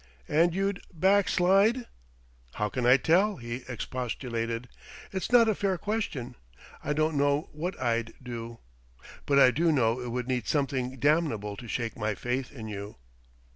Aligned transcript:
"And 0.27 0.55
you'd 0.55 0.81
backslide?" 0.91 1.85
"How 2.55 2.69
can 2.69 2.87
I 2.87 2.97
tell?" 2.97 3.35
he 3.35 3.57
expostulated. 3.67 4.67
"It's 5.11 5.31
not 5.31 5.47
a 5.47 5.53
fair 5.53 5.77
question. 5.77 6.33
I 6.83 6.91
don't 6.93 7.15
know 7.15 7.51
what 7.51 7.79
I'd 7.79 8.15
do, 8.19 8.57
but 9.27 9.37
I 9.37 9.51
do 9.51 9.71
know 9.71 10.01
it 10.01 10.09
would 10.09 10.27
need 10.27 10.47
something 10.47 10.97
damnable 10.97 11.55
to 11.55 11.67
shake 11.67 11.95
my 11.95 12.15
faith 12.15 12.51
in 12.51 12.67
you!" 12.67 12.95